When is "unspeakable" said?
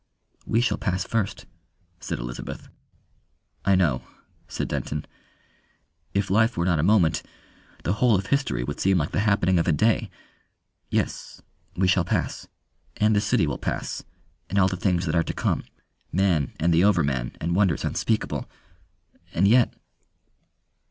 17.85-18.49